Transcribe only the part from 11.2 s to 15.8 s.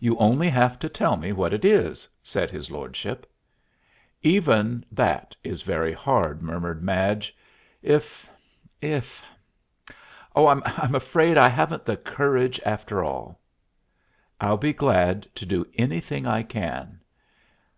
I haven't the courage, after all." "I'll be glad to do